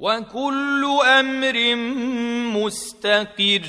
وكل 0.00 0.98
أمر 1.06 1.74
مستقر 2.58 3.62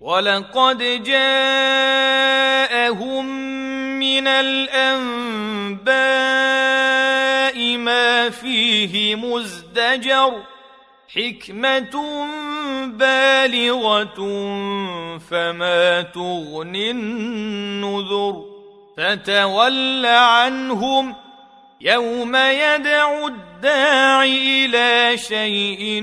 ولقد 0.00 1.02
جاءهم 1.02 2.46
من 3.98 4.26
الأنباء 4.28 5.96
ما 7.76 8.30
فيه 8.30 9.14
مزدجر 9.14 10.42
حكمة 11.08 12.26
بالغة 12.86 14.16
فما 15.18 16.02
تغني 16.02 16.90
النذر 16.90 18.44
فتول 18.96 20.06
عنهم 20.06 21.25
يوم 21.80 22.36
يدعو 22.36 23.28
الداعي 23.28 24.64
إلى 24.64 25.18
شيء 25.18 26.02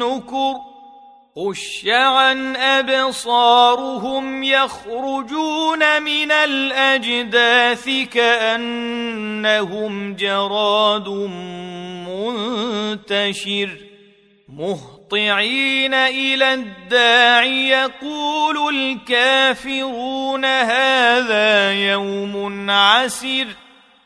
نكر 0.00 0.54
خش 1.36 1.86
عن 1.86 2.56
ابصارهم 2.56 4.42
يخرجون 4.42 6.02
من 6.02 6.32
الاجداث 6.32 7.90
كانهم 8.12 8.94
جراد 10.14 11.08
منتشر 12.08 13.70
مهطعين 14.48 15.94
إلى 15.94 16.54
الداعي 16.54 17.68
يقول 17.68 18.76
الكافرون 18.76 20.44
هذا 20.44 21.72
يوم 21.72 22.70
عسر 22.70 23.46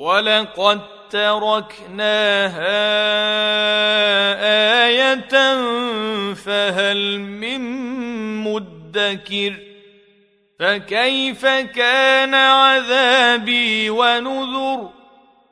ولقد 0.00 0.80
تركناها 1.10 2.60
إيه 4.86 5.20
فهل 6.34 7.20
من 7.20 7.60
مدكر 8.44 9.54
فكيف 10.58 11.46
كان 11.46 12.34
عذابي 12.34 13.90
ونذر 13.90 14.90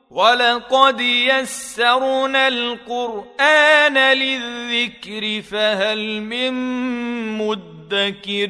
ولقد 0.09 1.01
يسرنا 1.01 2.47
القران 2.47 3.97
للذكر 3.97 5.41
فهل 5.41 6.21
من 6.21 6.53
مدكر 7.37 8.49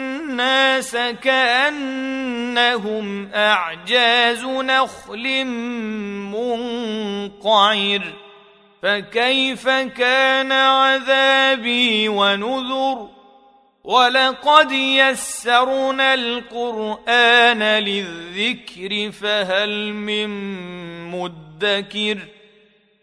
الناس 0.41 0.97
كأنهم 1.23 3.29
أعجاز 3.33 4.45
نخل 4.45 5.45
منقعر. 6.25 8.01
فكيف 8.81 9.69
كان 9.69 10.51
عذابي 10.51 12.09
ونذر؟ 12.09 13.09
ولقد 13.83 14.71
يسرنا 14.71 16.13
القرآن 16.13 17.63
للذكر 17.63 19.11
فهل 19.11 19.93
من 19.93 20.29
مدكر؟ 21.11 22.17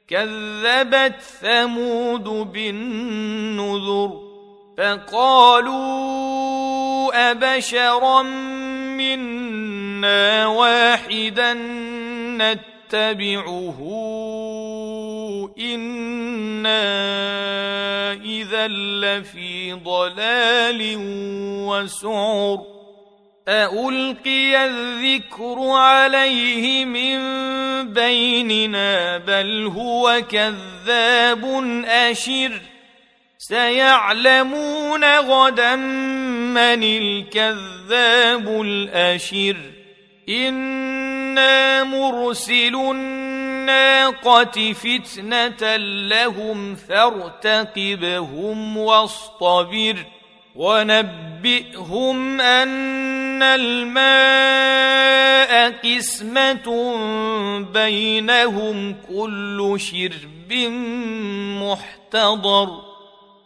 كذبت 0.09 1.21
ثمود 1.21 2.25
بالنذر. 2.25 4.28
فقالوا 4.79 5.81
أبشرا 7.31 8.23
منا 8.95 10.47
واحدا 10.47 11.55
نتبعه. 12.39 13.79
إنا 15.59 16.83
إذا 18.13 18.69
لفي 18.69 19.73
ضلال 19.73 20.97
وسعر. 21.67 22.59
ألقي 23.49 24.65
الذكر 24.67 25.71
عليه 25.71 26.85
من 26.85 27.19
بيننا 27.93 29.19
بل 29.19 29.73
هو 29.77 30.23
كذاب 30.31 31.45
أشر. 31.85 32.61
سيعلمون 33.41 35.05
غدا 35.05 35.77
من 35.77 36.83
الكذاب 36.83 38.63
الأشر. 38.63 39.57
إنا 40.29 41.85
مرسل 41.85 42.75
الناقة 42.75 44.73
فتنة 44.73 45.77
لهم 46.09 46.75
فارتقبهم 46.75 48.77
واصطبر. 48.77 49.97
ونبئهم 50.55 52.41
أن 52.41 53.43
الماء 53.43 54.11
قسمة 55.71 56.97
بينهم 57.73 58.97
كل 59.09 59.77
شرب 59.79 60.53
محتضر. 61.63 62.88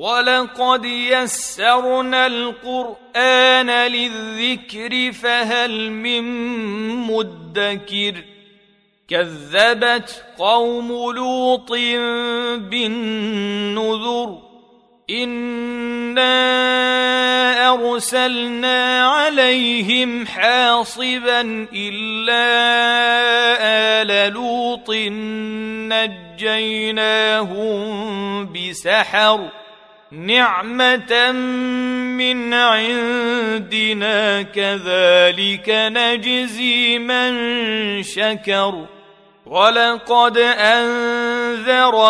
ولقد 0.00 0.84
يسرنا 0.84 2.26
القران 2.26 3.70
للذكر 3.70 5.12
فهل 5.12 5.90
من 5.90 6.24
مدكر 6.96 8.14
كذبت 9.08 10.24
قوم 10.38 10.88
لوط 11.16 11.72
بالنذر 12.70 14.38
انا 15.10 16.30
ارسلنا 17.70 19.06
عليهم 19.06 20.26
حاصبا 20.26 21.40
الا 21.72 22.46
ال 24.02 24.32
لوط 24.32 24.90
نجيناهم 26.40 27.72
بسحر 28.52 29.59
نعمة 30.12 31.32
من 32.18 32.54
عندنا 32.54 34.42
كذلك 34.42 35.64
نجزي 35.68 36.98
من 36.98 37.32
شكر. 38.02 38.86
ولقد 39.46 40.38
أنذرهم 40.38 42.00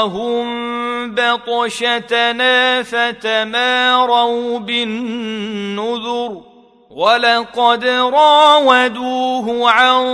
بطشتنا 1.14 2.82
فتماروا 2.82 4.58
بالنذر. 4.58 6.49
ولقد 6.90 7.84
راودوه 7.84 9.70
عن 9.70 10.04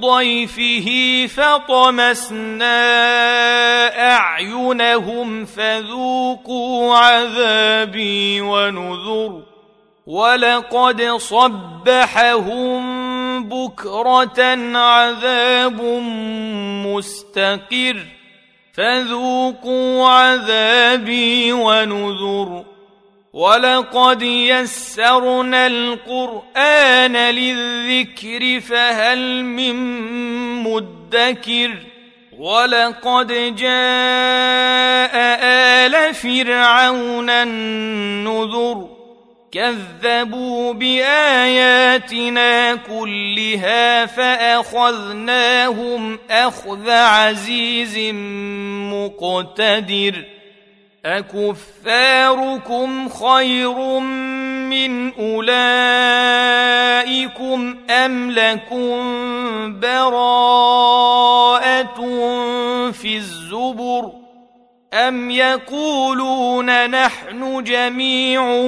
ضيفه 0.00 0.88
فطمسنا 1.26 2.76
اعينهم 4.16 5.44
فذوقوا 5.44 6.96
عذابي 6.96 8.40
ونذر 8.40 9.42
ولقد 10.06 11.02
صبحهم 11.02 12.82
بكره 13.48 14.42
عذاب 14.78 15.82
مستقر 16.86 18.06
فذوقوا 18.72 20.08
عذابي 20.08 21.52
ونذر 21.52 22.71
ولقد 23.32 24.22
يسرنا 24.22 25.66
القران 25.66 27.16
للذكر 27.16 28.60
فهل 28.60 29.44
من 29.44 29.76
مدكر 30.62 31.76
ولقد 32.38 33.56
جاء 33.56 35.16
ال 35.86 36.14
فرعون 36.14 37.30
النذر 37.30 38.88
كذبوا 39.52 40.72
باياتنا 40.72 42.74
كلها 42.74 44.06
فاخذناهم 44.06 45.78
اخذ 46.30 46.90
عزيز 46.90 47.98
مقتدر 48.92 50.24
أكفاركم 51.04 52.88
خير 53.08 53.98
من 54.68 55.12
أولئكم 55.14 55.56
أم 57.90 58.30
لكم 58.30 59.00
براءة 59.80 61.20
في 62.92 63.16
الزبر 63.16 64.12
أم 64.94 65.30
يقولون 65.30 66.90
نحن 66.90 67.64
جميع 67.64 68.66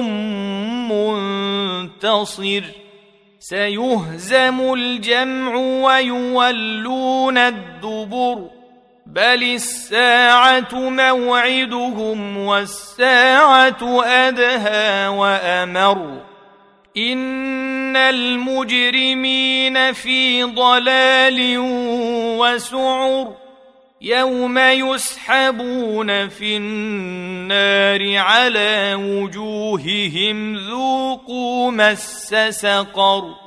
منتصر 0.91 2.63
سيهزم 3.39 4.73
الجمع 4.73 5.55
ويولون 5.55 7.37
الدبر 7.37 8.54
بل 9.15 9.43
الساعة 9.43 10.69
موعدهم 10.73 12.37
والساعة 12.37 14.03
أدهى 14.03 15.07
وأمر 15.07 16.21
إن 16.97 17.95
المجرمين 17.95 19.93
في 19.93 20.43
ضلال 20.43 21.55
وسعر 22.39 23.33
يوم 24.01 24.57
يسحبون 24.57 26.29
في 26.29 26.57
النار 26.57 28.17
على 28.17 28.93
وجوههم 28.99 30.55
ذوقوا 30.55 31.71
مس 31.71 32.35
سقر 32.49 33.44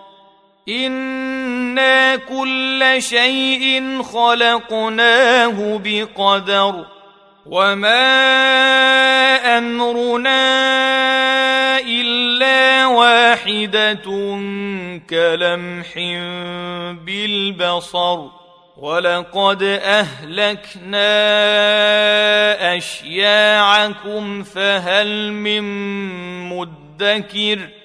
أنا 0.68 2.16
كل 2.16 2.96
شيء 2.98 4.02
خلقناه 4.02 5.80
بقدر 5.84 6.86
وما 7.46 7.98
امرنا 9.58 10.48
الا 11.80 12.86
واحدة 12.86 13.94
كلمح 15.10 15.94
بالبصر 17.04 18.18
ولقد 18.76 19.62
اهلكنا 19.62 21.08
اشياعكم 22.76 24.42
فهل 24.42 25.32
من 25.32 25.62
مدكر 26.48 27.77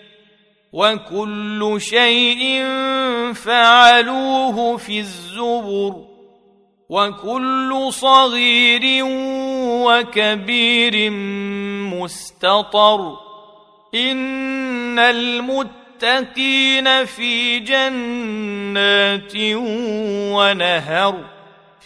وكل 0.74 1.78
شيء 1.80 2.64
فعلوه 3.34 4.78
في 4.78 5.00
الزبر 5.00 5.96
وكل 6.90 7.88
صغير 7.90 9.06
وكبير 9.86 11.10
مستطر 11.94 13.18
إن 13.96 15.00
المتقين 15.00 17.06
في 17.06 17.60
جنات 17.60 19.34
ونهر 20.34 21.16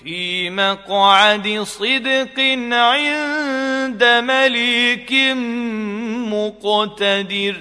في 0.04 0.50
مقعد 0.50 1.60
صدق 1.64 2.40
عند 2.72 4.04
مليك 4.04 5.14
مقتدر 6.34 7.56